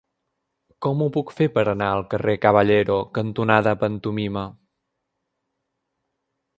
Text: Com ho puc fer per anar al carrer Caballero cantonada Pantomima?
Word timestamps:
Com 0.85 1.03
ho 1.05 1.09
puc 1.17 1.33
fer 1.39 1.47
per 1.57 1.65
anar 1.73 1.91
al 1.99 2.01
carrer 2.15 2.35
Caballero 2.47 2.97
cantonada 3.19 3.77
Pantomima? 3.85 4.51